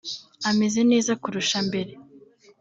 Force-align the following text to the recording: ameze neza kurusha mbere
ameze 0.49 0.79
neza 0.91 1.11
kurusha 1.21 1.57
mbere 1.67 1.91